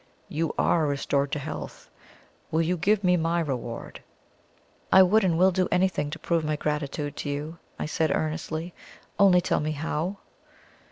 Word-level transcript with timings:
You 0.29 0.51
ARE 0.57 0.87
restored 0.87 1.31
to 1.33 1.37
health; 1.37 1.87
will 2.49 2.63
you 2.63 2.75
give 2.75 3.03
me 3.03 3.17
my 3.17 3.39
reward?" 3.39 4.01
"I 4.91 5.03
would 5.03 5.23
and 5.23 5.37
will 5.37 5.51
do 5.51 5.67
anything 5.71 6.09
to 6.09 6.17
prove 6.17 6.43
my 6.43 6.55
gratitude 6.55 7.15
to 7.17 7.29
you," 7.29 7.59
I 7.77 7.85
said 7.85 8.09
earnestly. 8.09 8.73
"Only 9.19 9.41
tell 9.41 9.59
me 9.59 9.73
how." 9.73 10.17